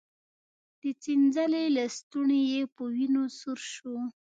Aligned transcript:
د 0.81 0.83
څنځلې 1.03 1.63
لستوڼی 1.75 2.41
يې 2.53 2.63
په 2.75 2.83
وينو 2.93 3.23
سور 3.39 3.59
شو. 3.73 3.95